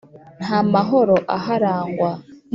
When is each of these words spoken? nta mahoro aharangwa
nta 0.43 0.59
mahoro 0.73 1.17
aharangwa 1.37 2.11